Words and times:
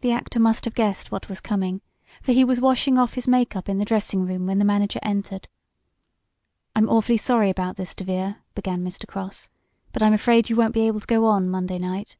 The 0.00 0.10
actor 0.10 0.40
must 0.40 0.64
have 0.64 0.74
guessed 0.74 1.12
what 1.12 1.28
was 1.28 1.38
coming, 1.42 1.82
for 2.22 2.32
he 2.32 2.44
was 2.46 2.62
washing 2.62 2.96
off 2.96 3.12
his 3.12 3.28
make 3.28 3.54
up 3.54 3.68
in 3.68 3.76
the 3.76 3.84
dressing 3.84 4.24
room 4.26 4.46
when 4.46 4.58
the 4.58 4.64
manager 4.64 4.98
entered. 5.02 5.48
"I'm 6.74 6.88
awfully 6.88 7.18
sorry 7.18 7.50
about 7.50 7.76
this, 7.76 7.92
DeVere," 7.94 8.36
began 8.54 8.82
Mr. 8.82 9.06
Cross. 9.06 9.50
"But 9.92 10.02
I'm 10.02 10.14
afraid 10.14 10.48
you 10.48 10.56
won't 10.56 10.72
be 10.72 10.86
able 10.86 11.00
to 11.00 11.06
go 11.06 11.26
on 11.26 11.50
Monday 11.50 11.78
night." 11.78 12.16